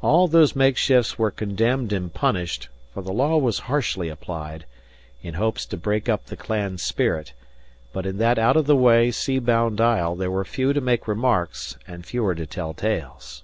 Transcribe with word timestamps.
All 0.00 0.28
those 0.28 0.56
makeshifts 0.56 1.18
were 1.18 1.30
condemned 1.30 1.92
and 1.92 2.10
punished, 2.14 2.70
for 2.94 3.02
the 3.02 3.12
law 3.12 3.36
was 3.36 3.58
harshly 3.68 4.08
applied, 4.08 4.64
in 5.22 5.34
hopes 5.34 5.66
to 5.66 5.76
break 5.76 6.08
up 6.08 6.24
the 6.24 6.38
clan 6.38 6.78
spirit; 6.78 7.34
but 7.92 8.06
in 8.06 8.16
that 8.16 8.38
out 8.38 8.56
of 8.56 8.64
the 8.64 8.74
way, 8.74 9.10
sea 9.10 9.38
bound 9.38 9.78
isle, 9.78 10.16
there 10.16 10.30
were 10.30 10.46
few 10.46 10.72
to 10.72 10.80
make 10.80 11.06
remarks 11.06 11.76
and 11.86 12.06
fewer 12.06 12.34
to 12.34 12.46
tell 12.46 12.72
tales. 12.72 13.42